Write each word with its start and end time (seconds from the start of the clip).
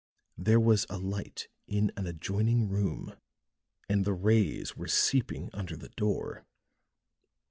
There 0.39 0.59
was 0.59 0.87
a 0.89 0.97
light 0.97 1.47
in 1.67 1.91
an 1.95 2.07
adjoining 2.07 2.69
room, 2.69 3.15
and 3.87 4.03
the 4.03 4.13
rays 4.15 4.75
were 4.75 4.87
seeping 4.87 5.51
under 5.53 5.77
the 5.77 5.89
door. 5.89 6.43